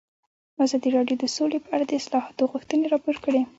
ازادي 0.65 0.89
راډیو 0.97 1.19
د 1.21 1.25
سوله 1.35 1.57
په 1.65 1.69
اړه 1.75 1.85
د 1.87 1.91
اصلاحاتو 2.01 2.49
غوښتنې 2.51 2.85
راپور 2.93 3.15
کړې. 3.25 3.41